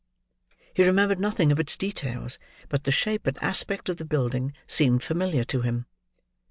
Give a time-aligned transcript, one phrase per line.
[0.73, 5.03] He remembered nothing of its details; but the shape and aspect of the building seemed
[5.03, 5.85] familiar to him.